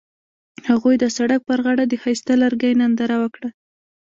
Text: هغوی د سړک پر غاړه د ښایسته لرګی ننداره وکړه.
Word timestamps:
هغوی 0.69 0.95
د 0.99 1.05
سړک 1.17 1.41
پر 1.49 1.59
غاړه 1.65 1.83
د 1.87 1.93
ښایسته 2.01 2.33
لرګی 2.43 2.71
ننداره 2.81 3.17
وکړه. 3.19 3.49